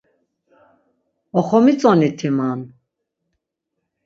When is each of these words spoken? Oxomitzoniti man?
Oxomitzoniti 1.39 2.29
man? 2.39 2.61